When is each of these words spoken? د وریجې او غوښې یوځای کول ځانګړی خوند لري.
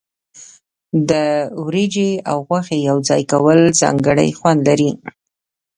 د 1.09 1.11
وریجې 1.65 2.11
او 2.29 2.37
غوښې 2.47 2.77
یوځای 2.89 3.21
کول 3.31 3.59
ځانګړی 3.81 4.29
خوند 4.37 4.59
لري. 4.67 4.91